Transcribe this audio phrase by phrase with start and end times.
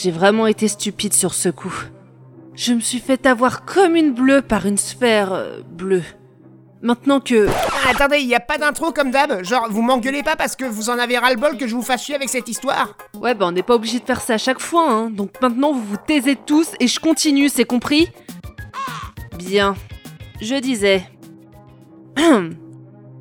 [0.00, 1.74] J'ai vraiment été stupide sur ce coup.
[2.54, 6.04] Je me suis fait avoir comme une bleue par une sphère euh, bleue.
[6.82, 7.48] Maintenant que...
[7.48, 9.42] Ah, attendez, y a pas d'intro comme d'hab?
[9.42, 12.14] Genre, vous m'engueulez pas parce que vous en avez ras-le-bol que je vous fasse chier
[12.14, 12.96] avec cette histoire?
[13.20, 15.10] Ouais, bah on n'est pas obligé de faire ça à chaque fois, hein.
[15.10, 18.08] Donc maintenant vous vous taisez tous et je continue, c'est compris?
[19.36, 19.74] Bien.
[20.40, 21.02] Je disais...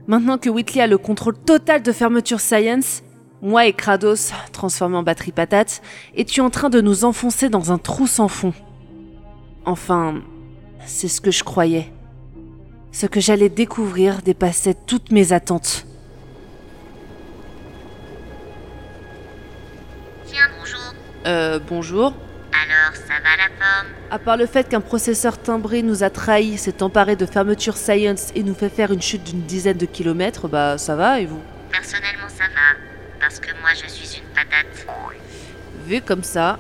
[0.08, 3.02] maintenant que Whitley a le contrôle total de Fermeture Science,
[3.42, 5.82] moi et Kratos, transformés en batterie patate,
[6.16, 8.54] étions en train de nous enfoncer dans un trou sans fond.
[9.66, 10.22] Enfin,
[10.86, 11.92] c'est ce que je croyais.
[12.92, 15.86] Ce que j'allais découvrir dépassait toutes mes attentes.
[20.26, 20.94] Tiens, bonjour.
[21.26, 22.14] Euh, bonjour.
[22.54, 23.88] Alors, ça va la forme?
[24.10, 28.32] À part le fait qu'un processeur timbré nous a trahis, s'est emparé de fermeture science
[28.34, 31.42] et nous fait faire une chute d'une dizaine de kilomètres, bah ça va et vous?
[31.70, 32.87] Personnellement, ça va.
[33.28, 34.88] Parce que moi, je suis une patate.
[35.86, 36.58] Vu comme ça.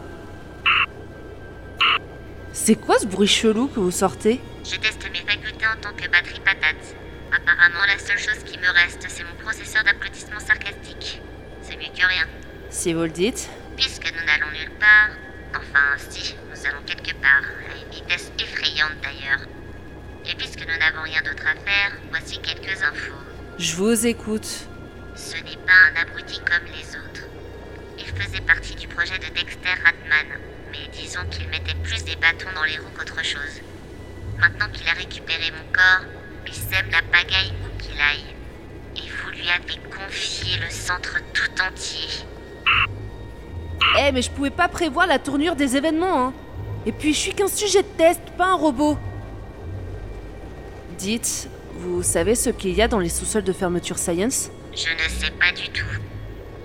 [2.52, 4.42] C'est quoi ce bruit chelou que vous sortez?
[4.66, 6.98] Je teste mes facultés en tant que batterie patate.
[7.34, 11.22] Apparemment, la seule chose qui me reste, c'est mon processeur d'applaudissements sarcastiques.
[11.62, 12.26] C'est mieux que rien.
[12.70, 13.50] Si vous le dites.
[13.78, 15.12] Puisque nous n'allons nulle part,
[15.56, 19.48] enfin si, nous allons quelque part, à une vitesse effrayante d'ailleurs.
[20.26, 23.16] Et puisque nous n'avons rien d'autre à faire, voici quelques infos.
[23.58, 24.68] Je vous écoute.
[25.18, 27.28] Ce n'est pas un abruti comme les autres.
[27.98, 30.40] Il faisait partie du projet de Dexter Ratman,
[30.72, 33.62] mais disons qu'il mettait plus des bâtons dans les roues qu'autre chose.
[34.40, 36.06] Maintenant qu'il a récupéré mon corps,
[36.46, 38.36] il sème la pagaille où qu'il aille.
[38.96, 42.24] Et vous lui avez confié le centre tout entier.
[44.00, 46.34] Eh, mais je pouvais pas prévoir la tournure des événements, hein.
[46.86, 49.00] Et puis, je suis qu'un sujet de test, pas un robot.
[51.00, 54.52] Dites, vous savez ce qu'il y a dans les sous-sols de fermeture Science?
[54.73, 55.86] Je ne sais pas du tout.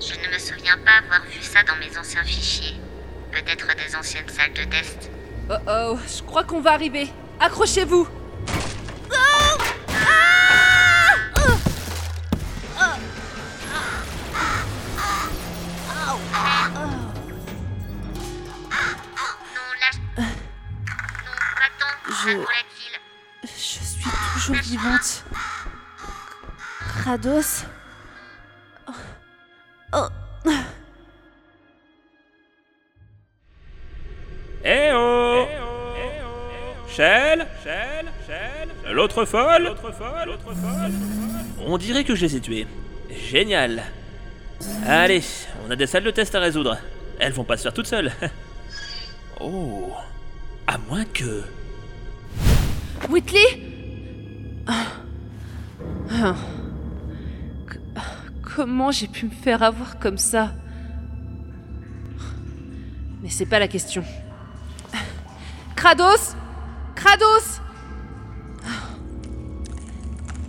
[0.00, 2.77] Je ne me souviens pas avoir vu ça dans mes anciens fichiers.
[3.31, 5.11] Peut-être des anciennes salles de test.
[5.50, 7.09] Oh oh, je crois qu'on va arriver.
[7.41, 8.06] Accrochez-vous
[19.55, 20.00] Non, lâche.
[20.16, 20.25] Non,
[21.59, 21.93] va-t'en.
[22.09, 22.47] Je-
[23.44, 23.49] Je
[23.84, 25.25] suis toujours vivante.
[27.00, 27.72] Kratos Oh.
[29.92, 30.08] Oh.
[34.64, 35.44] Eh oh
[36.88, 37.47] Shell
[38.91, 39.75] L'autre folle
[41.66, 42.66] On dirait que je les ai tués.
[43.10, 43.82] Génial
[44.86, 45.22] Allez,
[45.66, 46.78] on a des salles de test à résoudre.
[47.19, 48.12] Elles vont pas se faire toutes seules.
[49.41, 49.92] oh
[50.66, 51.42] À moins que...
[53.08, 53.60] Whitley?
[54.66, 54.86] Ah.
[56.10, 56.34] Ah.
[58.54, 60.52] Comment j'ai pu me faire avoir comme ça
[63.22, 64.04] Mais c'est pas la question.
[65.74, 66.36] Kratos
[66.94, 67.60] Kratos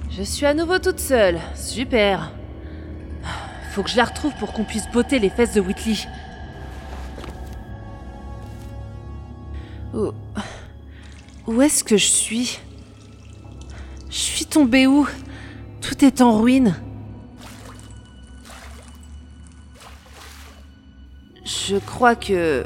[0.10, 1.40] Je suis à nouveau toute seule.
[1.56, 2.32] Super.
[3.72, 5.96] Faut que je la retrouve pour qu'on puisse botter les fesses de Whitley.
[9.94, 10.12] Où,
[11.48, 12.60] où est-ce que je suis?
[14.10, 15.08] Je suis tombée où?
[15.82, 16.76] Tout est en ruine.
[21.68, 22.66] Je crois que.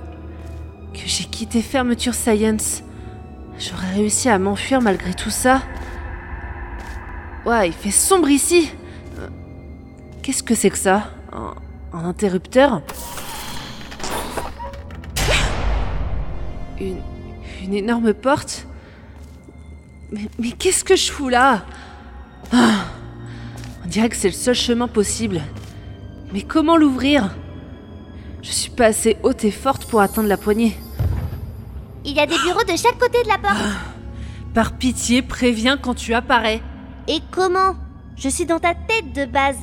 [0.94, 2.84] que j'ai quitté Fermeture Science.
[3.60, 5.62] J'aurais réussi à m'enfuir malgré tout ça.
[7.46, 8.72] Ouais, il fait sombre ici.
[9.20, 9.28] Euh,
[10.22, 11.10] Qu'est-ce que c'est que ça?
[11.32, 11.54] Un,
[11.94, 12.82] un interrupteur?
[16.80, 17.02] Une.
[17.64, 18.68] une énorme porte?
[20.12, 21.64] Mais, qu'est-ce que je fous là?
[22.54, 22.86] Ah,
[23.84, 25.42] On dirait que c'est le seul chemin possible.
[26.32, 27.36] Mais comment l'ouvrir?
[28.48, 30.78] Je suis pas assez haute et forte pour atteindre la poignée.
[32.06, 33.58] Il y a des bureaux de chaque côté de la porte.
[34.54, 36.62] Par pitié, préviens quand tu apparais.
[37.10, 37.76] Et comment?
[38.16, 39.58] Je suis dans ta tête de base.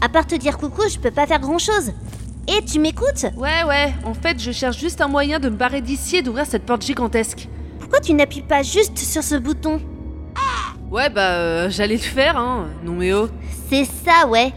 [0.00, 1.92] À part te dire coucou, je peux pas faire grand chose.
[2.46, 3.26] Et tu m'écoutes?
[3.36, 6.46] Ouais, ouais, en fait, je cherche juste un moyen de me barrer d'ici et d'ouvrir
[6.46, 7.48] cette porte gigantesque.
[7.80, 9.80] Pourquoi tu n'appuies pas juste sur ce bouton?
[10.92, 12.68] Ouais, bah, euh, j'allais le faire, hein.
[12.84, 13.28] Non, mais oh.
[13.68, 14.52] C'est ça, ouais.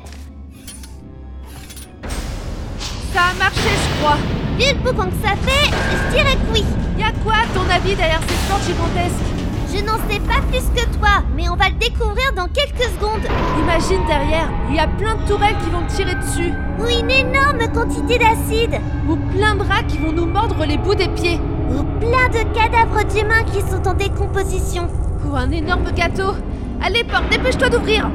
[3.15, 4.17] Ça a marché, je crois.
[4.59, 6.65] Vu le boucan que ça fait, je dirais que oui.
[6.99, 9.23] Y'a quoi, à ton avis, derrière cette porte gigantesque?
[9.73, 13.25] Je n'en sais pas plus que toi, mais on va le découvrir dans quelques secondes.
[13.57, 16.51] Imagine derrière, il y a plein de tourelles qui vont tirer dessus.
[16.77, 18.81] Ou une énorme quantité d'acide.
[19.07, 21.39] Ou plein de rats qui vont nous mordre les bouts des pieds.
[21.71, 24.89] Ou plein de cadavres d'humains qui sont en décomposition.
[25.25, 26.33] Ou un énorme gâteau.
[26.83, 28.09] Allez, porte, dépêche-toi d'ouvrir.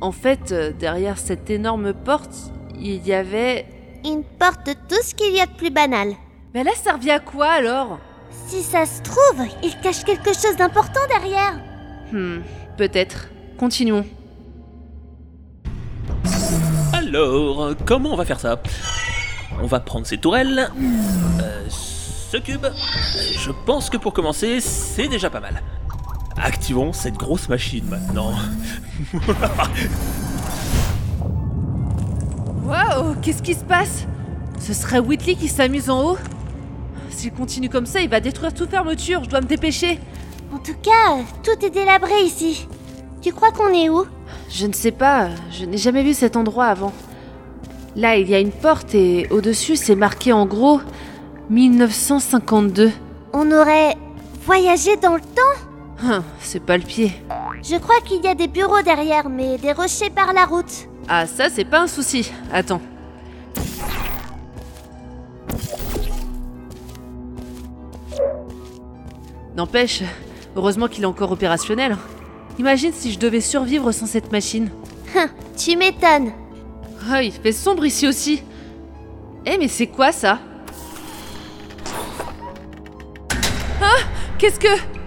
[0.00, 3.66] En fait, euh, derrière cette énorme porte, il y avait
[4.04, 6.12] Une porte de tout ce qu'il y a de plus banal.
[6.54, 7.98] Mais elle a servi à quoi alors?
[8.46, 11.60] Si ça se trouve, il cache quelque chose d'important derrière.
[12.12, 12.38] Hmm,
[12.76, 13.28] peut-être.
[13.58, 14.04] Continuons.
[16.92, 18.60] Alors, comment on va faire ça?
[19.60, 20.70] On va prendre ces tourelles.
[21.40, 22.66] euh, ce cube.
[23.38, 25.60] Je pense que pour commencer, c'est déjà pas mal.
[26.40, 28.32] Activons cette grosse machine maintenant.
[32.64, 34.06] Waouh, qu'est-ce qui se passe?
[34.60, 36.18] Ce serait Whitley qui s'amuse en haut?
[37.10, 39.98] S'il continue comme ça, il va détruire toute fermeture, je dois me dépêcher.
[40.54, 42.68] En tout cas, tout est délabré ici.
[43.20, 44.04] Tu crois qu'on est où?
[44.50, 46.92] Je ne sais pas, je n'ai jamais vu cet endroit avant.
[47.96, 50.80] Là, il y a une porte et au-dessus, c'est marqué en gros
[51.50, 52.92] 1952.
[53.32, 53.96] On aurait
[54.44, 55.67] voyagé dans le temps?
[56.02, 57.12] Hum, c'est pas le pied.
[57.62, 60.88] Je crois qu'il y a des bureaux derrière, mais des rochers par la route.
[61.08, 62.30] Ah, ça, c'est pas un souci.
[62.52, 62.80] Attends.
[69.56, 70.02] N'empêche,
[70.54, 71.96] heureusement qu'il est encore opérationnel.
[72.58, 74.70] Imagine si je devais survivre sans cette machine.
[75.16, 76.32] Hein, tu m'étonnes.
[77.10, 78.42] Ah, il fait sombre ici aussi.
[79.46, 80.38] Eh, mais c'est quoi ça?
[83.80, 83.96] Ah
[84.38, 84.97] Qu'est-ce que.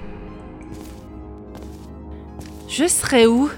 [2.72, 3.50] Je serais où?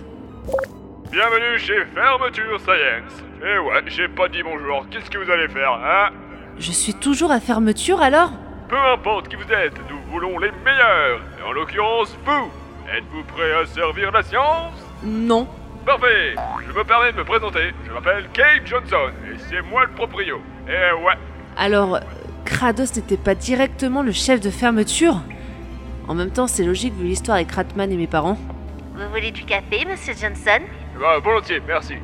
[1.12, 3.24] Bienvenue chez Fermeture Science.
[3.44, 4.88] Eh ouais, j'ai pas dit bonjour.
[4.90, 6.10] Qu'est-ce que vous allez faire, hein?
[6.58, 8.32] Je suis toujours à fermeture alors?
[8.68, 11.22] Peu importe qui vous êtes, nous voulons les meilleurs.
[11.40, 12.50] Et en l'occurrence, vous.
[12.92, 14.74] Êtes-vous prêt à servir la science?
[15.04, 15.48] Non.
[15.86, 16.34] Parfait.
[16.68, 17.72] Je me permets de me présenter.
[17.86, 20.42] Je m'appelle Kate Johnson et c'est moi le proprio.
[20.68, 21.14] Eh ouais.
[21.56, 22.00] Alors, euh,
[22.46, 25.22] Kratos n'était pas directement le chef de fermeture?
[26.08, 28.40] En même temps, c'est logique vu l'histoire avec Ratman et mes parents.
[28.96, 30.60] Vous voulez du café, monsieur Johnson?
[31.00, 31.96] Bah, volontiers, merci.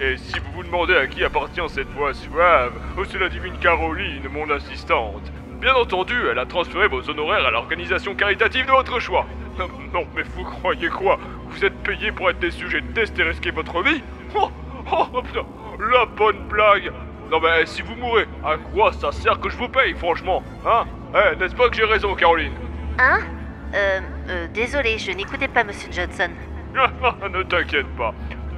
[0.00, 2.72] Euh, Et si vous vous demandez à qui appartient cette voix suave,
[3.08, 5.30] c'est la divine Caroline, mon assistante.
[5.60, 9.26] Bien entendu, elle a transféré vos honoraires à l'organisation caritative de votre choix.
[9.58, 11.18] Non, non, mais vous croyez quoi?
[11.50, 14.02] Vous êtes payé pour être des sujets de test et risquer votre vie?
[14.34, 14.50] Oh,
[14.90, 15.44] oh, oh, putain,
[15.78, 16.90] la bonne blague
[17.30, 20.84] Non mais si vous mourrez, à quoi ça sert que je vous paye, franchement Hein?
[21.14, 22.54] Eh, n'est-ce pas que j'ai raison, Caroline?
[22.98, 23.18] Hein?
[23.74, 26.30] Euh, euh, désolé, je n'écoutais pas monsieur Johnson.
[27.32, 28.14] ne t'inquiète pas.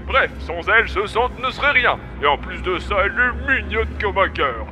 [0.06, 1.98] Bref, sans elle, ce centre ne serait rien.
[2.22, 4.66] Et en plus de ça, elle est mignonne comme un cœur.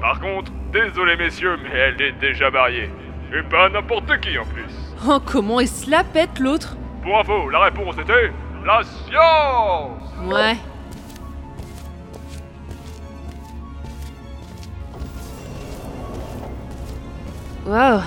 [0.00, 2.90] Par contre, désolé messieurs, mais elle est déjà mariée.
[3.36, 4.64] Et pas n'importe qui en plus.
[5.08, 6.76] Oh, comment il se la pète l'autre?
[7.02, 8.30] Pour info, la réponse était
[8.64, 10.56] la science Ouais.
[17.66, 18.00] Waouh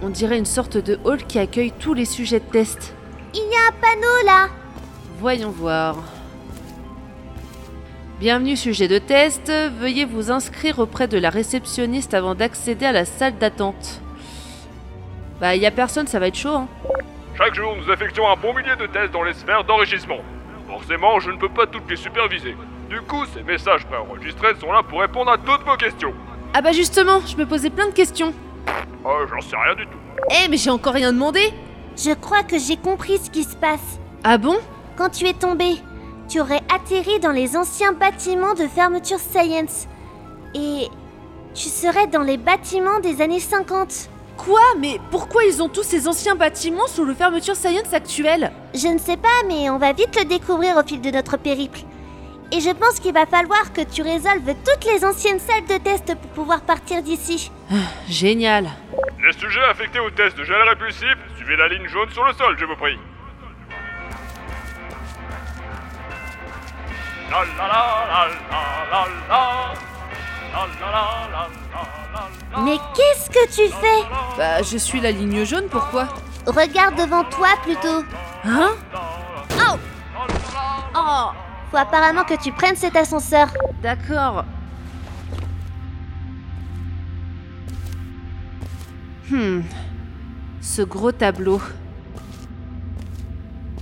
[0.00, 2.94] On dirait une sorte de hall qui accueille tous les sujets de test.
[3.34, 4.48] Il y a un panneau là
[5.18, 5.96] Voyons voir.
[8.20, 13.04] Bienvenue sujet de test, veuillez vous inscrire auprès de la réceptionniste avant d'accéder à la
[13.04, 14.00] salle d'attente.
[15.40, 16.68] Bah y a personne, ça va être chaud hein.
[17.36, 20.18] Chaque jour, nous effectuons un bon millier de tests dans les sphères d'enrichissement.
[20.68, 22.56] Forcément, je ne peux pas toutes les superviser.
[22.88, 26.14] Du coup, ces messages préenregistrés sont là pour répondre à toutes vos questions.
[26.54, 28.32] Ah bah justement, je me posais plein de questions.
[29.04, 29.98] Oh, j'en sais rien du tout.
[30.30, 31.52] Eh mais j'ai encore rien demandé
[31.96, 33.98] Je crois que j'ai compris ce qui se passe.
[34.24, 34.56] Ah bon?
[34.96, 35.76] Quand tu es tombé,
[36.28, 39.86] tu aurais atterri dans les anciens bâtiments de fermeture Science.
[40.54, 40.88] Et
[41.54, 44.10] tu serais dans les bâtiments des années 50.
[44.36, 44.60] Quoi?
[44.78, 48.98] Mais pourquoi ils ont tous ces anciens bâtiments sous le fermeture science actuelle Je ne
[48.98, 51.80] sais pas, mais on va vite le découvrir au fil de notre périple.
[52.50, 56.14] Et je pense qu'il va falloir que tu résolves toutes les anciennes salles de test
[56.14, 57.52] pour pouvoir partir d'ici.
[58.08, 58.70] Génial.
[59.22, 62.56] Les sujets affectés au test de gel répulsif, suivez la ligne jaune sur le sol,
[62.58, 62.98] je vous prie.
[67.30, 68.38] La la la.
[72.64, 74.08] Mais qu'est-ce que tu fais?
[74.38, 76.08] Bah je suis la ligne jaune, pourquoi?
[76.46, 78.02] Regarde devant toi plutôt.
[78.44, 78.70] Hein?
[80.94, 81.30] Oh
[81.70, 83.48] Faut apparemment que tu prennes cet ascenseur.
[83.82, 84.44] D'accord.
[89.30, 89.60] Hmm.
[90.60, 91.60] Ce gros tableau.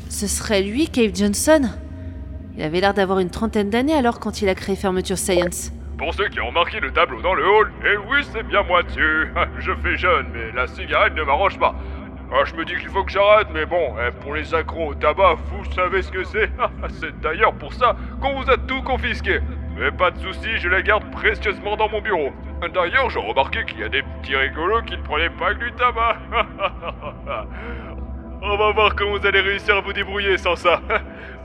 [0.09, 1.71] Ce serait lui, Cave Johnson?
[2.57, 5.71] Il avait l'air d'avoir une trentaine d'années alors quand il a créé Fermeture Science.
[5.99, 8.83] Pour ceux qui ont remarqué le tableau dans le hall, eh oui, c'est bien moi
[8.83, 9.29] dessus.
[9.61, 11.75] Je fais jeune, mais la cigarette ne m'arrange pas.
[12.33, 14.95] Ah, je me dis qu'il faut que j'arrête, mais bon, eh, pour les accros au
[14.95, 16.51] tabac, vous savez ce que c'est.
[17.01, 19.41] c'est d'ailleurs pour ça qu'on vous a tout confisqué.
[19.79, 22.33] Mais pas de soucis, je les garde précieusement dans mon bureau.
[22.75, 25.73] D'ailleurs, j'ai remarqué qu'il y a des petits rigolos qui ne prenaient pas que du
[25.73, 26.17] tabac.
[28.43, 30.81] On va voir comment vous allez réussir à vous débrouiller sans ça.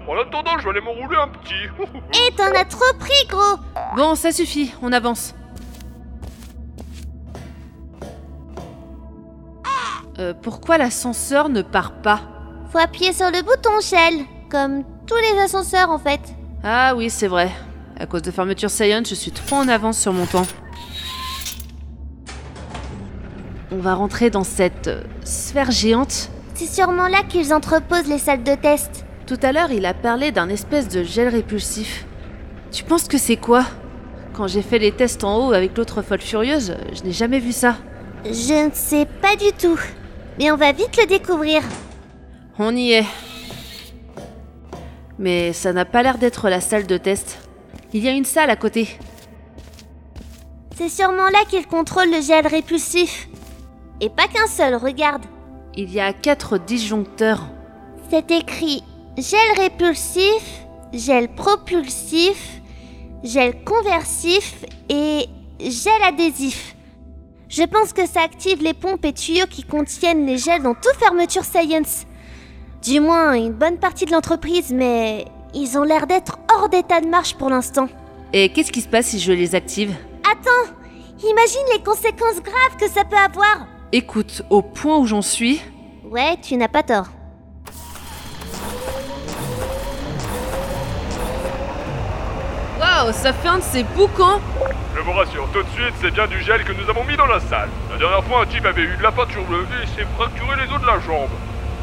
[0.08, 1.70] En attendant, je vais aller m'enrouler un petit.
[2.14, 3.60] Et t'en as trop pris, gros
[3.96, 5.36] Bon, ça suffit, on avance.
[10.22, 12.22] Euh, pourquoi l'ascenseur ne part pas
[12.72, 14.24] Faut appuyer sur le bouton, Shell.
[14.52, 16.20] Comme tous les ascenseurs, en fait.
[16.64, 17.50] Ah oui, c'est vrai.
[18.00, 20.46] À cause de fermeture Science, je suis trop en avance sur mon temps.
[23.72, 26.30] On va rentrer dans cette euh, sphère géante.
[26.54, 29.06] C'est sûrement là qu'ils entreposent les salles de test.
[29.26, 32.06] Tout à l'heure, il a parlé d'un espèce de gel répulsif.
[32.72, 33.66] Tu penses que c'est quoi?
[34.34, 37.54] Quand j'ai fait les tests en haut avec l'autre folle furieuse, je n'ai jamais vu
[37.54, 37.78] ça.
[38.24, 39.80] Je ne sais pas du tout.
[40.42, 41.62] Mais on va vite le découvrir.
[42.58, 43.06] On y est.
[45.20, 47.48] Mais ça n'a pas l'air d'être la salle de test.
[47.94, 48.98] Il y a une salle à côté.
[50.76, 53.30] C'est sûrement là qu'ils contrôlent le gel répulsif.
[54.00, 55.22] Et pas qu'un seul, regarde.
[55.76, 57.44] Il y a quatre disjoncteurs.
[58.10, 58.84] C'est écrit
[59.20, 62.62] gel répulsif, gel propulsif,
[63.24, 65.28] gel conversif et
[65.60, 66.76] gel adhésif.
[67.52, 70.96] Je pense que ça active les pompes et tuyaux qui contiennent les gels dans toute
[70.98, 72.06] fermeture Science.
[72.82, 77.08] Du moins, une bonne partie de l'entreprise, mais ils ont l'air d'être hors d'état de
[77.08, 77.90] marche pour l'instant.
[78.32, 79.94] Et qu'est-ce qui se passe si je les active?
[80.24, 80.72] Attends,
[81.20, 83.68] imagine les conséquences graves que ça peut avoir.
[83.92, 85.60] Écoute, au point où j'en suis,
[86.10, 87.08] Ouais, tu n'as pas tort.
[93.02, 94.40] Waouh, ça fait un de ces boucans
[94.96, 97.26] Je vous rassure, tout de suite, c'est bien du gel que nous avons mis dans
[97.26, 97.70] la salle.
[97.92, 100.72] La dernière fois, un type avait eu de la peinture bleue et s'est fracturé les
[100.72, 101.30] os de la jambe.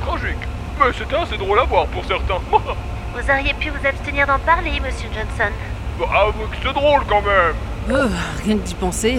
[0.07, 0.37] Tragique.
[0.79, 2.39] Mais c'était assez drôle à voir pour certains.
[2.53, 5.53] Vous auriez pu vous abstenir d'en parler, monsieur Johnson.
[5.99, 7.55] Bah, Avoue que c'est drôle quand même.
[7.91, 8.07] Euh,
[8.45, 9.19] Rien que d'y penser.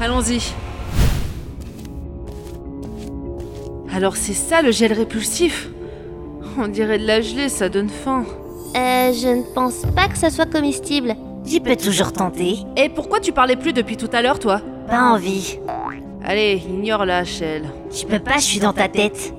[0.00, 0.54] Allons-y.
[3.94, 5.68] Alors c'est ça le gel répulsif?
[6.56, 8.24] On dirait de la gelée, ça donne faim.
[8.76, 11.14] Euh, je ne pense pas que ça soit comestible.
[11.44, 12.58] Tu peux toujours tenter.
[12.76, 15.58] Et pourquoi tu parlais plus depuis tout à l'heure, toi Pas envie.
[16.24, 17.64] Allez, ignore-la, Shell.
[17.90, 19.34] Je peux pas, je suis dans ta tête.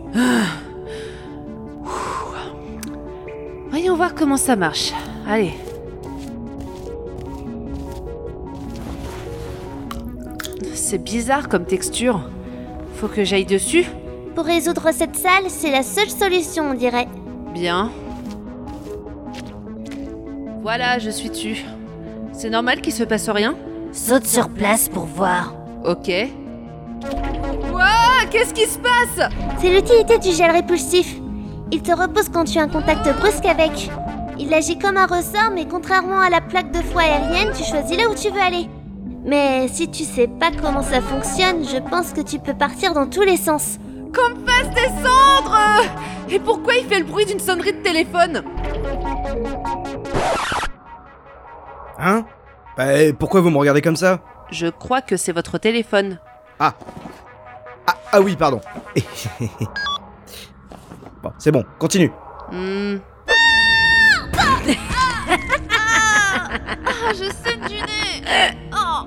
[3.69, 4.91] Voyons voir comment ça marche.
[5.27, 5.53] Allez.
[10.73, 12.19] C'est bizarre comme texture.
[12.95, 13.85] Faut que j'aille dessus
[14.35, 17.07] Pour résoudre cette salle, c'est la seule solution, on dirait.
[17.53, 17.89] Bien.
[20.61, 21.65] Voilà, je suis dessus.
[22.33, 23.55] C'est normal qu'il se passe rien
[23.91, 25.53] Saute sur place pour voir.
[25.83, 26.09] Ok.
[27.73, 31.15] Ouah, qu'est-ce qui se passe C'est l'utilité du gel répulsif.
[31.71, 33.89] Il te repose quand tu as un contact brusque avec.
[34.39, 37.97] Il agit comme un ressort, mais contrairement à la plaque de foie aérienne, tu choisis
[37.97, 38.69] là où tu veux aller.
[39.25, 43.07] Mais si tu sais pas comment ça fonctionne, je pense que tu peux partir dans
[43.07, 43.77] tous les sens.
[44.13, 45.57] Qu'on me fasse descendre
[46.29, 48.43] Et pourquoi il fait le bruit d'une sonnerie de téléphone
[51.99, 52.25] Hein?
[52.77, 52.85] Bah,
[53.19, 54.19] pourquoi vous me regardez comme ça?
[54.51, 56.19] Je crois que c'est votre téléphone.
[56.59, 56.73] Ah
[57.87, 58.59] Ah, ah oui, pardon.
[61.23, 62.11] bon, c'est bon, continue.
[62.51, 62.97] Hmm.
[65.73, 68.23] Ah, je saigne du nez
[68.71, 69.05] Ah,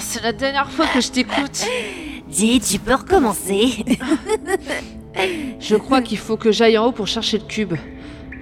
[0.00, 1.64] c'est la dernière fois que je t'écoute.
[2.28, 3.84] Dis, tu peux recommencer.
[5.58, 7.74] Je crois qu'il faut que j'aille en haut pour chercher le cube.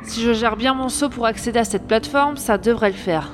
[0.09, 3.31] Si je gère bien mon saut pour accéder à cette plateforme, ça devrait le faire.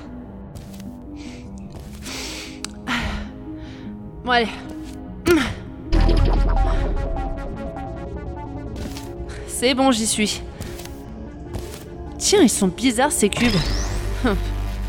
[4.24, 4.48] Bon allez.
[9.46, 10.42] C'est bon, j'y suis.
[12.18, 13.54] Tiens, ils sont bizarres ces cubes.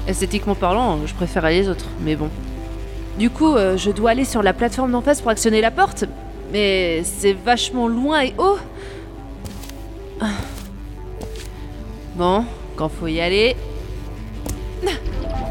[0.07, 2.31] Esthétiquement parlant, je préfère les autres, mais bon.
[3.19, 6.05] Du coup, euh, je dois aller sur la plateforme d'en face pour actionner la porte,
[6.51, 8.57] mais c'est vachement loin et haut.
[12.15, 12.17] Ah.
[12.17, 12.45] Bon,
[12.75, 13.55] quand faut y aller.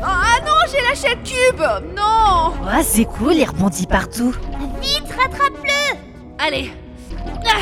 [0.07, 1.63] Ah non, j'ai lâché le cube
[1.97, 4.35] Non Ouais, c'est cool, il rebondit partout.
[4.83, 5.97] Vite, rattrape-le
[6.39, 6.71] Allez
[7.47, 7.61] Ah,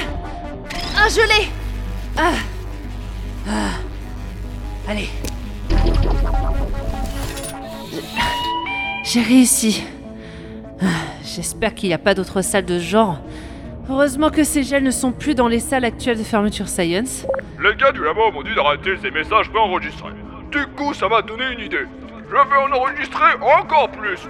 [0.96, 1.48] ah je l'ai
[2.16, 2.32] ah.
[3.48, 3.70] Ah.
[4.88, 5.08] Allez.
[9.04, 9.84] J'ai réussi.
[10.80, 10.86] Ah,
[11.24, 13.18] J'espère qu'il n'y a pas d'autres salles de ce genre.
[13.88, 17.26] Heureusement que ces gels ne sont plus dans les salles actuelles de fermeture Science.
[17.60, 20.12] Les gars du labo m'ont dit d'arrêter ces messages préenregistrés.
[20.50, 21.84] Du coup, ça m'a donné une idée.
[22.28, 24.20] Je vais en enregistrer encore plus.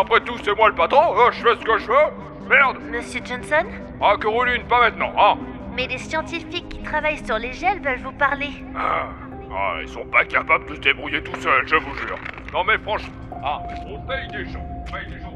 [0.00, 2.48] Après tout, c'est moi le patron, hein, je fais ce que je veux.
[2.48, 3.64] Merde Monsieur Johnson?
[4.00, 5.36] Ah, Caroline, pas maintenant, hein
[5.76, 8.48] Mais les scientifiques qui travaillent sur les gels veulent vous parler.
[8.76, 9.08] ah,
[9.50, 12.18] ah, ils sont pas capables de se débrouiller tout seuls, je vous jure.
[12.52, 13.14] Non mais franchement,
[13.44, 15.27] ah, on paye des gens, on paye des gens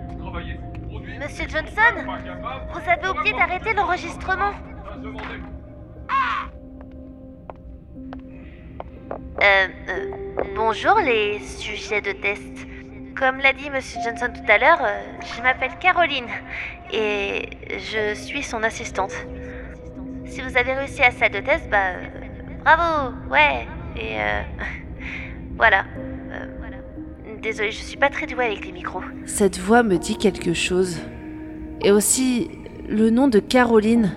[1.23, 2.19] Monsieur Johnson
[2.73, 4.51] Vous avez oublié d'arrêter l'enregistrement.
[9.41, 10.11] Euh, euh,
[10.57, 12.67] bonjour les sujets de test.
[13.17, 15.01] Comme l'a dit Monsieur Johnson tout à l'heure, euh,
[15.37, 16.27] je m'appelle Caroline
[16.93, 19.15] et je suis son assistante.
[20.25, 21.93] Si vous avez réussi à salle de test, bah
[22.65, 23.69] bravo, ouais.
[23.97, 24.17] Et
[25.57, 25.85] voilà.
[27.43, 29.03] Désolée, je suis pas très douée avec les micros.
[29.27, 30.99] Cette voix me dit quelque chose.
[31.81, 32.51] Et aussi
[32.89, 34.13] le nom de Caroline.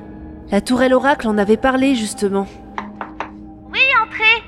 [0.51, 2.47] La tourelle oracle en avait parlé justement.
[3.73, 4.43] Oui, entrez.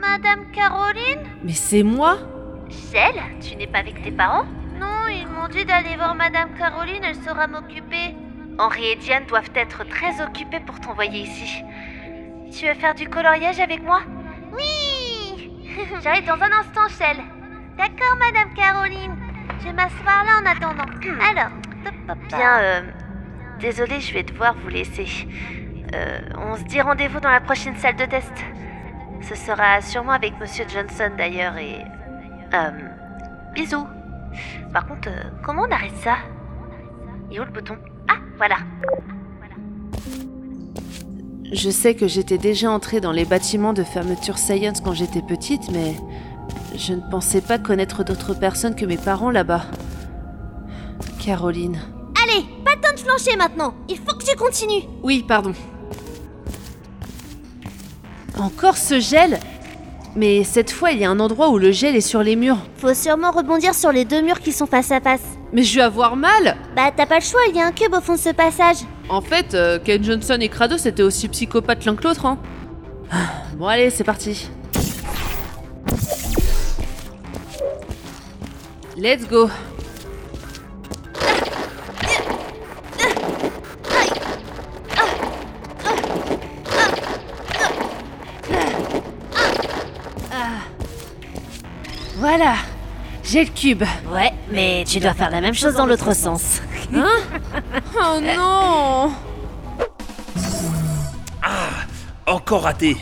[0.00, 2.16] Madame Caroline Mais c'est moi
[2.90, 4.46] Gel, tu n'es pas avec tes parents
[4.80, 8.14] Non, ils m'ont dit d'aller voir Madame Caroline, elle saura m'occuper.
[8.58, 11.62] Henri et Diane doivent être très occupés pour t'envoyer ici.
[12.50, 14.00] Tu veux faire du coloriage avec moi?
[14.54, 15.50] Oui
[16.02, 17.18] J'arrive dans un instant, Shell.
[17.76, 19.16] D'accord, Madame Caroline.
[19.60, 20.90] Je vais m'asseoir là en attendant.
[21.20, 21.50] Alors,
[21.84, 22.82] top, top, Bien, euh...
[23.60, 25.06] Désolée, je vais devoir vous laisser.
[25.94, 28.32] Euh, on se dit rendez-vous dans la prochaine salle de test.
[29.20, 31.84] Ce sera sûrement avec Monsieur Johnson d'ailleurs et...
[32.54, 32.70] Euh...
[33.54, 33.86] Bisous.
[34.72, 36.16] Par contre, euh, comment on arrête ça?
[37.30, 37.76] Et où le bouton?
[38.08, 38.56] Ah, voilà.
[41.52, 45.70] Je sais que j'étais déjà entrée dans les bâtiments de fermeture Science quand j'étais petite,
[45.70, 45.94] mais
[46.76, 49.62] je ne pensais pas connaître d'autres personnes que mes parents là-bas.
[51.24, 51.78] Caroline.
[52.22, 53.74] Allez, pas le temps de flancher maintenant.
[53.88, 54.84] Il faut que tu continues.
[55.02, 55.52] Oui, pardon.
[58.38, 59.38] Encore ce gel?
[60.14, 62.58] Mais cette fois, il y a un endroit où le gel est sur les murs.
[62.76, 65.22] Faut sûrement rebondir sur les deux murs qui sont face à face.
[65.54, 67.94] Mais je vais avoir mal Bah, t'as pas le choix, il y a un cube
[67.94, 68.78] au fond de ce passage.
[69.08, 72.38] En fait, euh, Ken Johnson et Kratos étaient aussi psychopathes l'un que l'autre, hein.
[73.10, 73.16] Ah,
[73.56, 74.48] Bon allez, c'est parti.
[78.96, 79.50] Let's go.
[92.16, 92.54] Voilà,
[93.24, 93.82] j'ai le cube.
[94.12, 96.60] Ouais, mais tu dois faire la même chose dans l'autre sens.
[97.94, 99.12] Oh non
[102.26, 102.96] Encore raté.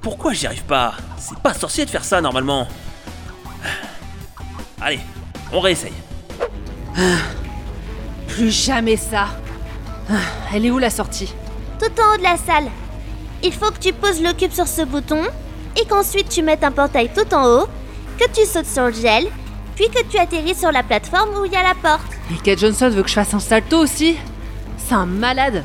[0.00, 0.94] Pourquoi j'y arrive pas?
[1.16, 2.68] C'est pas sorcier de faire ça normalement.
[4.86, 5.00] Allez,
[5.52, 5.92] on réessaye.
[8.28, 9.26] Plus jamais ça.
[10.08, 10.14] Ah,
[10.54, 11.34] Elle est où la sortie?
[11.80, 12.70] Tout en haut de la salle.
[13.42, 15.22] Il faut que tu poses le cube sur ce bouton
[15.74, 17.66] et qu'ensuite tu mettes un portail tout en haut,
[18.16, 19.26] que tu sautes sur le gel,
[19.74, 22.06] puis que tu atterris sur la plateforme où il y a la porte.
[22.30, 24.16] Et Kate Johnson veut que je fasse un salto aussi?
[24.78, 25.64] C'est un malade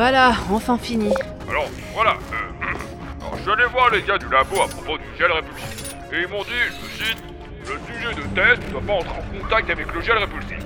[0.00, 1.12] Voilà, enfin fini.
[1.46, 2.12] Alors, voilà.
[2.12, 2.64] euh,
[3.20, 5.94] alors, je suis allé voir les gars du labo à propos du gel répulsif.
[6.10, 7.22] Et ils m'ont dit, je cite,
[7.68, 10.56] le sujet de test ne doit pas entrer en contact avec le gel répulsif.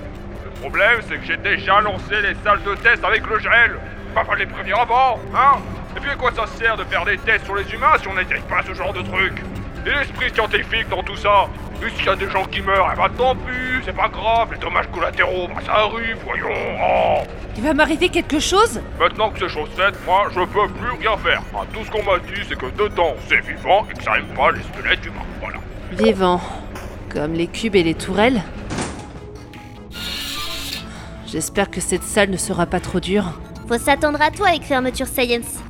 [0.45, 3.77] Le problème, c'est que j'ai déjà lancé les salles de test avec le gel.
[4.13, 5.57] Pas falloir les prévenir avant, hein?
[5.97, 8.13] Et puis à quoi ça sert de faire des tests sur les humains si on
[8.13, 9.33] n'essaye pas ce genre de truc?
[9.91, 11.47] L'esprit scientifique dans tout ça
[11.83, 14.49] Et s'il y a des gens qui meurent, eh bah tant pis, c'est pas grave,
[14.53, 16.47] les dommages collatéraux, bah ça arrive, voyons,
[16.81, 17.23] oh
[17.57, 18.81] Il va m'arriver quelque chose?
[18.99, 21.41] Maintenant que c'est chose faite, moi je peux plus rien faire.
[21.53, 24.33] Ah, tout ce qu'on m'a dit, c'est que dedans c'est vivant et que ça aime
[24.35, 25.25] pas les squelettes humains.
[25.39, 25.57] Voilà.
[25.91, 26.41] Vivant.
[27.13, 28.41] Comme les cubes et les tourelles.
[31.27, 33.39] J'espère que cette salle ne sera pas trop dure.
[33.67, 35.64] Faut s'attendre à toi avec Fermeture Science.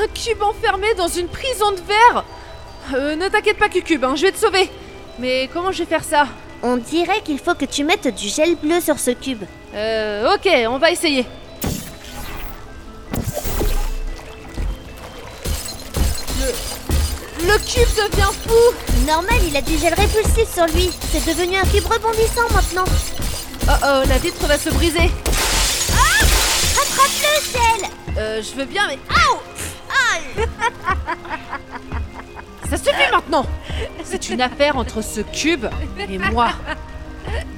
[0.00, 2.24] Un cube enfermé dans une prison de verre
[2.94, 4.70] Euh, ne t'inquiète pas, Cucube, hein, je vais te sauver.
[5.18, 6.28] Mais comment je vais faire ça?
[6.62, 9.42] On dirait qu'il faut que tu mettes du gel bleu sur ce cube.
[9.74, 11.26] Euh, ok, on va essayer.
[16.38, 17.46] Le...
[17.46, 20.90] Le cube devient fou Normal, il a du gel répulsif sur lui.
[21.12, 22.84] C'est devenu un cube rebondissant maintenant.
[23.68, 25.10] Oh oh, la vitre va se briser
[26.76, 28.98] Rattrape-le, gel Euh, je veux bien, mais...
[29.10, 29.38] Aouh
[32.70, 33.46] Ça suffit maintenant
[34.04, 35.66] C'est une affaire entre ce cube
[36.08, 36.50] et moi.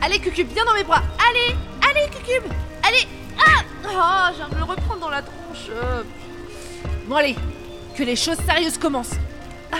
[0.00, 1.56] Allez, Cucube, viens dans mes bras Allez
[1.88, 2.44] Allez, Cucube
[2.86, 3.06] Allez
[3.38, 5.68] Ah Oh, de me reprendre dans la tronche.
[7.06, 7.34] Bon, allez,
[7.96, 9.16] que les choses sérieuses commencent.
[9.72, 9.78] Ah,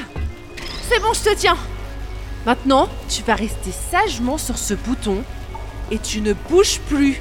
[0.89, 1.57] C'est bon, je te tiens
[2.45, 5.23] Maintenant, tu vas rester sagement sur ce bouton
[5.91, 7.21] et tu ne bouges plus.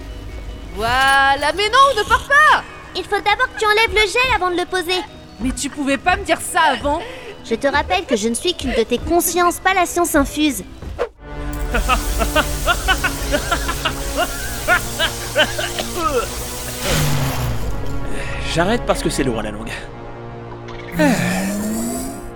[0.75, 2.63] Voilà, mais non, ne pars pas
[2.95, 4.99] Il faut d'abord que tu enlèves le gel avant de le poser.
[5.41, 7.02] Mais tu pouvais pas me dire ça avant
[7.49, 10.63] Je te rappelle que je ne suis qu'une de tes consciences, pas la science infuse.
[18.54, 19.71] J'arrête parce que c'est lourd à la longue.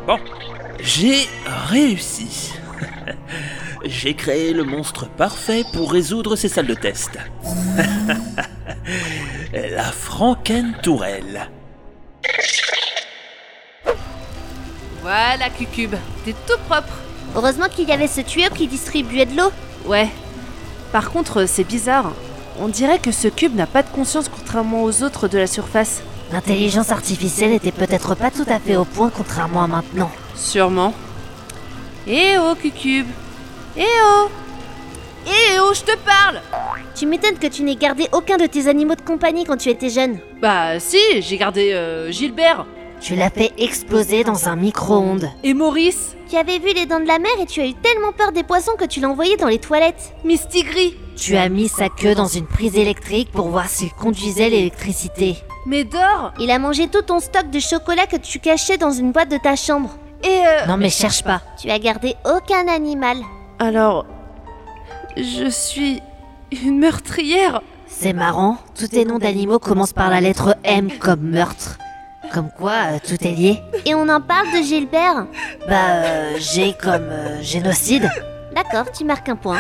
[0.07, 0.17] Bon,
[0.79, 1.27] J'ai
[1.67, 2.53] réussi.
[3.85, 7.17] J'ai créé le monstre parfait pour résoudre ces salles de test.
[9.53, 11.49] La Franken Tourelle.
[15.03, 16.93] Voilà, Cucube, t'es tout propre.
[17.35, 19.51] Heureusement qu'il y avait ce tuyau qui distribuait de l'eau.
[19.85, 20.07] Ouais.
[20.93, 22.13] Par contre, c'est bizarre.
[22.57, 26.03] On dirait que ce cube n'a pas de conscience contrairement aux autres de la surface.
[26.31, 30.09] L'intelligence artificielle était peut-être pas tout à fait au point contrairement à maintenant.
[30.35, 30.93] Sûrement.
[32.07, 33.07] Eh oh, Cucube
[33.75, 34.29] Eh oh
[35.27, 36.41] Eh oh, je te parle
[36.95, 39.89] Tu m'étonnes que tu n'aies gardé aucun de tes animaux de compagnie quand tu étais
[39.89, 40.19] jeune.
[40.41, 42.65] Bah si, j'ai gardé euh, Gilbert.
[43.03, 45.29] Tu l'as fait exploser dans un micro-ondes.
[45.43, 48.13] Et Maurice Tu avais vu les dents de la mer et tu as eu tellement
[48.13, 50.15] peur des poissons que tu l'as envoyé dans les toilettes.
[50.23, 55.35] Mistigris Tu as mis sa queue dans une prise électrique pour voir s'il conduisait l'électricité.
[55.65, 59.29] Médor Il a mangé tout ton stock de chocolat que tu cachais dans une boîte
[59.29, 59.97] de ta chambre.
[60.23, 60.65] Et euh...
[60.67, 61.41] Non mais cherche pas.
[61.61, 63.17] Tu as gardé aucun animal.
[63.59, 64.05] Alors...
[65.17, 66.01] Je suis...
[66.53, 71.79] une meurtrière C'est marrant, tous tes noms d'animaux commencent par la lettre M comme meurtre.
[72.33, 73.61] Comme quoi, euh, tout est lié.
[73.85, 75.27] Et on en parle de Gilbert
[75.69, 78.09] Bah, euh, G comme euh, génocide.
[78.55, 79.59] D'accord, tu marques un point.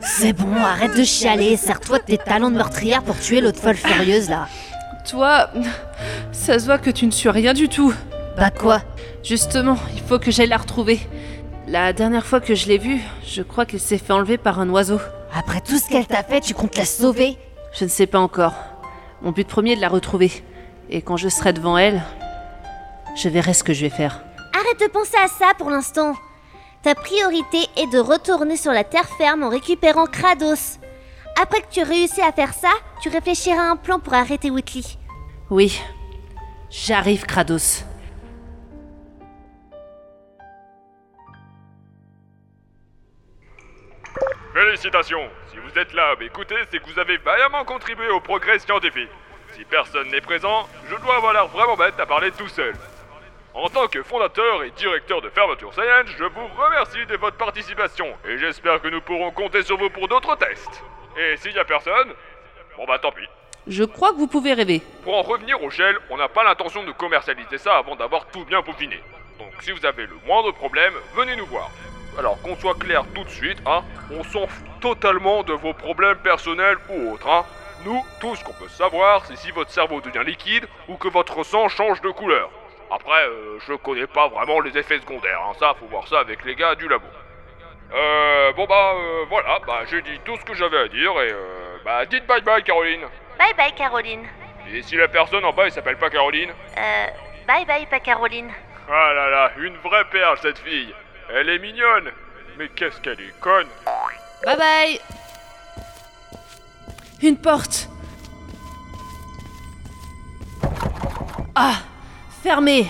[0.00, 3.76] C'est bon, arrête de chialer, sers-toi de tes talents de meurtrière pour tuer l'autre folle
[3.76, 4.48] furieuse là.
[5.08, 5.48] Toi...
[6.32, 7.92] Ça se voit que tu ne suis rien du tout.
[8.36, 8.82] Bah quoi?
[9.24, 11.00] Justement, il faut que j'aille la retrouver.
[11.66, 14.68] La dernière fois que je l'ai vue, je crois qu'elle s'est fait enlever par un
[14.68, 15.00] oiseau.
[15.34, 17.36] Après tout ce qu'elle t'a fait, tu comptes la sauver?
[17.72, 18.54] Je ne sais pas encore.
[19.22, 20.30] Mon but premier est de la retrouver.
[20.90, 22.02] Et quand je serai devant elle,
[23.14, 24.22] je verrai ce que je vais faire.
[24.54, 26.14] Arrête de penser à ça pour l'instant.
[26.82, 30.78] Ta priorité est de retourner sur la terre ferme en récupérant Kratos.
[31.40, 32.70] Après que tu réussis à faire ça,
[33.02, 34.82] tu réfléchiras à un plan pour arrêter Whitley.
[35.50, 35.80] Oui,
[36.70, 37.84] j'arrive, Kratos.
[44.54, 48.58] Félicitations Si vous êtes là à m'écouter, c'est que vous avez vaillamment contribué au progrès
[48.58, 49.10] scientifique.
[49.58, 52.74] Si personne n'est présent, je dois avoir l'air vraiment bête à parler tout seul.
[53.54, 58.06] En tant que fondateur et directeur de Fermeture Science, je vous remercie de votre participation
[58.24, 60.84] et j'espère que nous pourrons compter sur vous pour d'autres tests.
[61.18, 62.12] Et s'il y a personne,
[62.76, 63.26] bon bah tant pis.
[63.66, 64.80] Je crois que vous pouvez rêver.
[65.02, 68.44] Pour en revenir au gel, on n'a pas l'intention de commercialiser ça avant d'avoir tout
[68.44, 69.02] bien peaufiné.
[69.40, 71.68] Donc si vous avez le moindre problème, venez nous voir.
[72.16, 76.18] Alors qu'on soit clair tout de suite, hein, on s'en fout totalement de vos problèmes
[76.18, 77.44] personnels ou autres, hein.
[77.84, 81.44] Nous, tout ce qu'on peut savoir, c'est si votre cerveau devient liquide ou que votre
[81.44, 82.50] sang change de couleur.
[82.90, 85.52] Après, euh, je connais pas vraiment les effets secondaires, hein.
[85.58, 87.06] ça, faut voir ça avec les gars du labo.
[87.92, 91.32] Euh, bon bah, euh, voilà, bah j'ai dit tout ce que j'avais à dire et
[91.32, 93.00] euh, bah dites bye bye Caroline.
[93.38, 94.26] Bye bye Caroline.
[94.70, 96.50] Et si la personne en bas, elle s'appelle pas Caroline?
[96.76, 97.06] Euh,
[97.46, 98.50] bye bye pas Caroline.
[98.90, 100.94] Ah là là, une vraie perle cette fille.
[101.32, 102.10] Elle est mignonne,
[102.58, 103.68] mais qu'est-ce qu'elle est conne.
[104.44, 105.00] Bye bye
[107.22, 107.88] Une porte
[111.54, 111.74] Ah
[112.42, 112.86] Fermée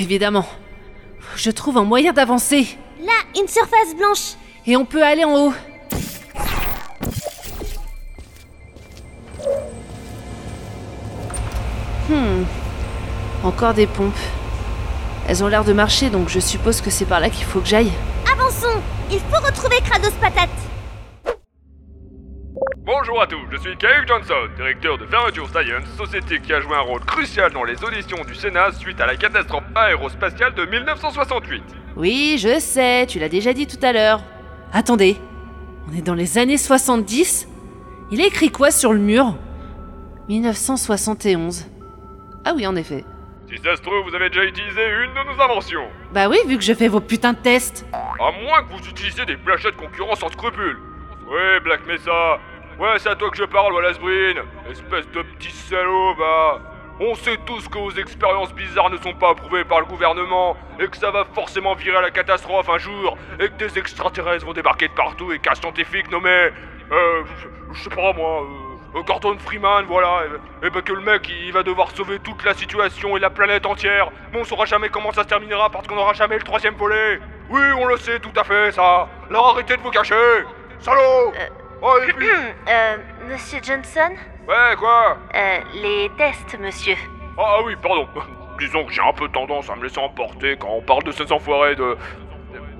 [0.00, 0.46] Évidemment.
[1.36, 2.78] Je trouve un moyen d'avancer.
[3.00, 4.34] Là, une surface blanche.
[4.66, 5.54] Et on peut aller en haut.
[12.08, 12.44] Hmm.
[13.44, 14.14] Encore des pompes.
[15.28, 17.66] Elles ont l'air de marcher, donc je suppose que c'est par là qu'il faut que
[17.66, 17.92] j'aille.
[18.32, 18.80] Avançons.
[19.10, 20.48] Il faut retrouver Kratos Patate.
[23.08, 26.74] Bonjour à tous, je suis Craig Johnson, directeur de Fermeture Science, société qui a joué
[26.74, 31.62] un rôle crucial dans les auditions du Sénat suite à la catastrophe aérospatiale de 1968.
[31.94, 34.24] Oui, je sais, tu l'as déjà dit tout à l'heure.
[34.72, 35.18] Attendez,
[35.88, 37.48] on est dans les années 70
[38.10, 39.36] Il a écrit quoi sur le mur?
[40.28, 41.70] 1971.
[42.44, 43.04] Ah oui, en effet.
[43.48, 45.86] Si ça se trouve, vous avez déjà utilisé une de nos inventions.
[46.12, 47.86] Bah oui, vu que je fais vos putains de tests.
[47.92, 50.78] À moins que vous utilisiez des plachettes concurrents sans scrupules.
[51.30, 52.40] Ouais, Black Mesa.
[52.78, 54.38] Ouais, c'est à toi que je parle, Wallace Breen.
[54.70, 56.60] Espèce de petit salaud, bah.
[56.98, 60.88] On sait tous que vos expériences bizarres ne sont pas approuvées par le gouvernement, et
[60.88, 64.54] que ça va forcément virer à la catastrophe un jour, et que des extraterrestres vont
[64.54, 66.50] débarquer de partout, et qu'un scientifique nommé.
[66.92, 67.22] Euh.
[67.72, 68.42] Je sais pas moi.
[68.94, 70.22] Euh, Gordon Freeman, voilà,
[70.62, 73.28] et, et ben que le mec il va devoir sauver toute la situation et la
[73.28, 76.44] planète entière, mais on saura jamais comment ça se terminera parce qu'on n'aura jamais le
[76.44, 77.20] troisième volet.
[77.50, 79.08] Oui, on le sait tout à fait, ça.
[79.28, 80.14] Alors arrêtez de vous cacher.
[80.78, 81.32] Salaud
[81.82, 82.26] Oh, et puis...
[82.68, 82.96] Euh,
[83.28, 84.10] Monsieur Johnson
[84.48, 86.94] Ouais, quoi Euh, les tests, monsieur.
[87.38, 88.08] Ah oui, pardon.
[88.58, 91.30] Disons que j'ai un peu tendance à me laisser emporter quand on parle de ces
[91.30, 91.96] enfoirés de...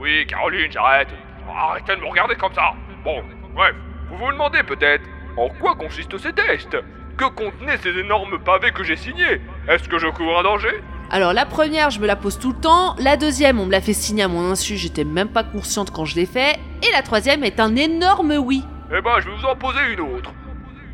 [0.00, 1.08] Oui, Caroline, j'arrête.
[1.48, 2.72] Arrêtez de me regarder comme ça.
[3.04, 3.22] Bon,
[3.54, 3.74] bref,
[4.10, 5.04] vous vous demandez peut-être
[5.36, 6.76] en quoi consistent ces tests?
[7.16, 9.40] Que contenaient ces énormes pavés que j'ai signés?
[9.68, 10.82] Est-ce que je cours un danger?
[11.10, 13.80] Alors la première, je me la pose tout le temps, la deuxième, on me l'a
[13.80, 17.02] fait signer à mon insu, j'étais même pas consciente quand je l'ai fait, et la
[17.02, 18.64] troisième est un énorme oui.
[18.88, 20.32] Eh ben, je vais vous en poser une autre.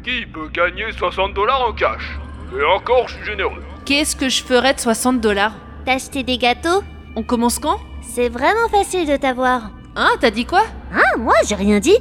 [0.03, 2.19] Qui peut gagner 60 dollars en cash?
[2.59, 3.63] Et encore, je suis généreux.
[3.85, 5.53] Qu'est-ce que je ferais de 60 dollars?
[5.85, 6.83] T'as des gâteaux?
[7.17, 7.79] On commence quand?
[8.01, 9.71] C'est vraiment facile de t'avoir.
[9.95, 10.63] Hein, t'as dit quoi?
[10.95, 11.99] Ah, moi, j'ai rien dit.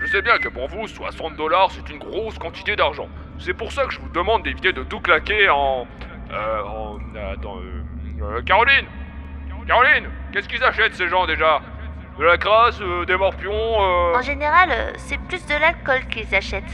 [0.00, 3.08] Je sais bien que pour vous, 60 dollars, c'est une grosse quantité d'argent.
[3.38, 5.86] C'est pour ça que je vous demande d'éviter de tout claquer en...
[6.32, 6.98] Euh, en...
[7.32, 7.58] Attends...
[7.58, 7.82] Euh,
[8.22, 8.86] euh, Caroline
[9.66, 11.60] Caroline Qu'est-ce qu'ils achètent ces gens déjà?
[12.18, 14.16] De la crasse, euh, des morpions, euh...
[14.16, 16.64] En général, euh, c'est plus de l'alcool qu'ils achètent.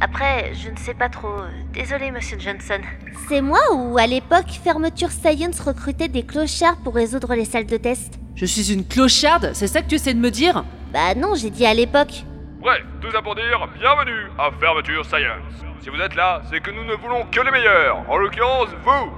[0.00, 1.36] Après, je ne sais pas trop.
[1.72, 2.80] Désolé, monsieur Johnson.
[3.28, 7.76] C'est moi ou à l'époque, Fermeture Science recrutait des clochards pour résoudre les salles de
[7.76, 8.14] test?
[8.34, 10.64] Je suis une clocharde, c'est ça que tu essaies de me dire?
[10.92, 12.24] Bah non, j'ai dit à l'époque.
[12.58, 15.54] Bref, tout ça pour dire bienvenue à Fermeture Science.
[15.82, 17.98] Si vous êtes là, c'est que nous ne voulons que les meilleurs.
[18.10, 19.12] En l'occurrence, vous.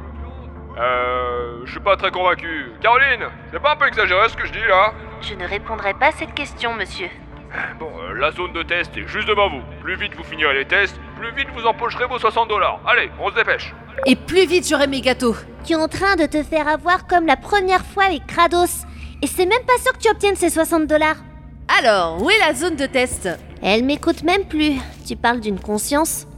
[0.78, 2.72] Euh, je suis pas très convaincu.
[2.82, 4.92] Caroline, c'est pas un peu exagéré ce que je dis là?
[5.28, 7.08] Je ne répondrai pas à cette question, monsieur.
[7.80, 9.60] Bon, euh, la zone de test est juste devant vous.
[9.82, 12.78] Plus vite vous finirez les tests, plus vite vous empocherez vos 60 dollars.
[12.86, 13.74] Allez, on se dépêche.
[14.04, 15.34] Et plus vite j'aurai mes gâteaux
[15.64, 18.84] Tu es en train de te faire avoir comme la première fois avec Kratos.
[19.20, 21.16] Et c'est même pas sûr que tu obtiennes ces 60 dollars.
[21.80, 23.28] Alors, où est la zone de test?
[23.62, 24.74] Elle m'écoute même plus.
[25.08, 26.28] Tu parles d'une conscience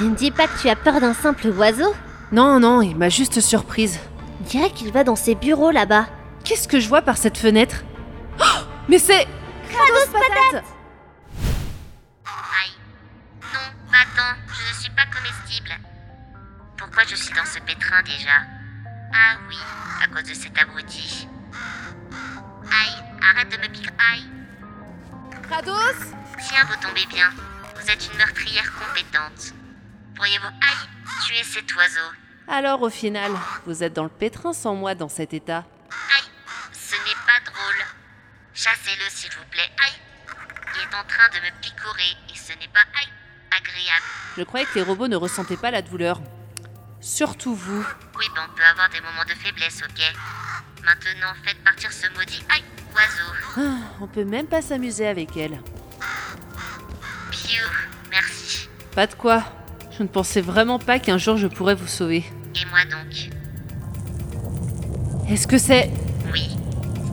[0.00, 1.92] Ne me dis pas que tu as peur d'un simple oiseau.
[2.32, 4.00] Non, non, il m'a juste surprise.
[4.44, 6.06] On dirait qu'il va dans ses bureaux là-bas.
[6.44, 7.76] Qu'est-ce que je vois par cette fenêtre
[8.38, 9.26] Oh Mais c'est...
[9.70, 10.64] Kratos patate
[12.26, 12.74] Aïe.
[13.40, 15.70] Non, pas tant, je ne suis pas comestible.
[16.76, 18.42] Pourquoi je suis dans ce pétrin déjà
[19.14, 19.56] Ah oui,
[20.04, 21.26] à cause de cet abruti.
[22.64, 23.88] Aïe, arrête de me piquer.
[24.12, 24.26] Aïe.
[25.48, 26.12] Kratos
[26.46, 27.30] Tiens, vous tombez bien.
[27.80, 29.54] Vous êtes une meurtrière compétente.
[30.14, 30.88] Pourriez-vous, aïe,
[31.26, 32.12] tuer cet oiseau
[32.48, 33.32] Alors au final,
[33.66, 35.64] vous êtes dans le pétrin sans moi dans cet état.
[35.90, 36.30] Aïe,
[36.72, 37.84] ce n'est pas drôle.
[38.52, 39.70] Chassez-le, s'il vous plaît.
[39.84, 39.92] Aïe,
[40.76, 43.08] il est en train de me picorer et ce n'est pas, aïe,
[43.50, 44.04] agréable.
[44.36, 46.20] Je croyais que les robots ne ressentaient pas la douleur.
[47.00, 47.84] Surtout vous.
[48.18, 50.12] Oui, ben on peut avoir des moments de faiblesse, ok
[50.84, 53.32] Maintenant, faites partir ce maudit, aïe, oiseau.
[53.56, 55.60] Ah, On peut même pas s'amuser avec elle.
[57.30, 57.64] Piou,
[58.10, 58.68] merci.
[58.94, 59.42] Pas de quoi.
[59.96, 62.24] Je ne pensais vraiment pas qu'un jour je pourrais vous sauver.
[62.54, 63.30] Et moi donc
[65.30, 65.90] Est-ce que c'est...
[66.32, 66.50] Oui,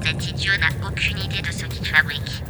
[0.04, 2.44] cet idiot n'a aucune idée de ce qu'il fabrique.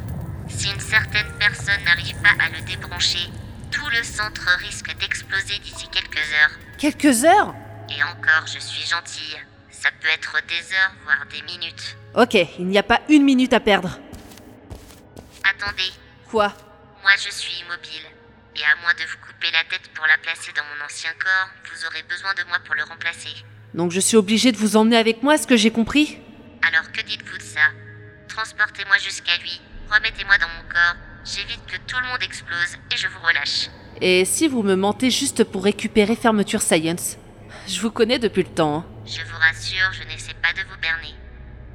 [0.48, 3.30] Si une certaine personne n'arrive pas à le débrancher,
[3.72, 6.52] tout le centre risque d'exploser d'ici quelques heures.
[6.78, 7.54] Quelques heures
[7.90, 9.38] Et encore, je suis gentille.
[9.70, 11.98] Ça peut être des heures, voire des minutes.
[12.16, 14.00] Ok, il n'y a pas une minute à perdre.
[15.44, 15.92] Attendez,
[16.30, 16.54] Quoi?
[17.02, 18.08] Moi je suis immobile.
[18.56, 21.50] Et à moins de vous couper la tête pour la placer dans mon ancien corps,
[21.72, 23.30] vous aurez besoin de moi pour le remplacer.
[23.74, 26.20] Donc je suis obligée de vous emmener avec moi, est-ce que j'ai compris?
[26.68, 27.62] Alors que dites-vous de ça?
[28.28, 33.08] Transportez-moi jusqu'à lui, remettez-moi dans mon corps, j'évite que tout le monde explose et je
[33.08, 33.70] vous relâche.
[34.00, 37.18] Et si vous me mentez juste pour récupérer Fermeture Science?
[37.68, 38.80] Je vous connais depuis le temps.
[38.80, 38.86] hein.
[39.08, 41.16] Je vous rassure, je n'essaie pas de vous berner.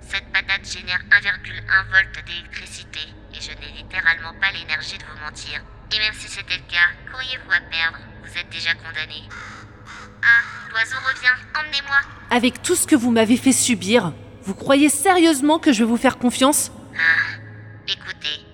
[0.02, 3.00] Cette patate génère 1,1 volt d'électricité
[3.34, 5.62] et je n'ai littéralement pas l'énergie de vous mentir.
[5.92, 7.98] Et même si c'était le cas, qu'auriez-vous à perdre?
[8.24, 9.22] Vous êtes déjà condamné.
[10.22, 15.58] Ah, l'oiseau revient, emmenez-moi Avec tout ce que vous m'avez fait subir, vous croyez sérieusement
[15.58, 16.72] que je vais vous faire confiance?
[16.98, 17.38] Ah,
[17.86, 18.44] écoutez,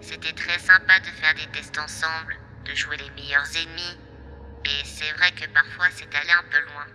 [0.00, 3.98] c'était très sympa de faire des tests ensemble, de jouer les meilleurs ennemis.
[4.64, 6.86] Et c'est vrai que parfois c'est allé un peu loin.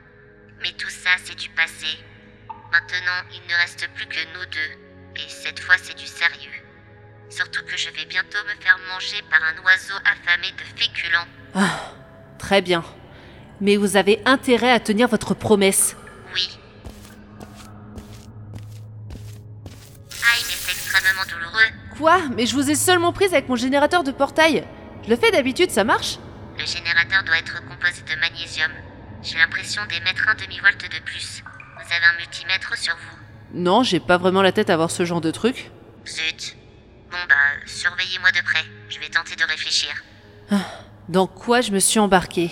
[0.61, 1.87] Mais tout ça, c'est du passé.
[2.71, 5.21] Maintenant, il ne reste plus que nous deux.
[5.21, 6.63] Et cette fois, c'est du sérieux.
[7.29, 11.27] Surtout que je vais bientôt me faire manger par un oiseau affamé de féculents.
[11.53, 11.91] Ah,
[12.39, 12.83] très bien.
[13.59, 15.95] Mais vous avez intérêt à tenir votre promesse.
[16.33, 16.57] Oui.
[20.11, 21.97] Aïe, mais c'est extrêmement douloureux.
[21.97, 22.19] Quoi?
[22.35, 24.65] Mais je vous ai seulement prise avec mon générateur de portail.
[25.03, 26.19] Je le fais d'habitude, ça marche?
[26.57, 28.71] Le générateur doit être composé de magnésium.
[29.21, 31.43] J'ai l'impression d'émettre un demi-volt de plus.
[31.75, 33.17] Vous avez un multimètre sur vous.
[33.53, 35.71] Non, j'ai pas vraiment la tête à voir ce genre de truc.
[36.05, 36.55] Zut.
[37.09, 38.63] Bon bah, surveillez-moi de près.
[38.89, 39.89] Je vais tenter de réfléchir.
[41.09, 42.51] Dans quoi je me suis embarquée?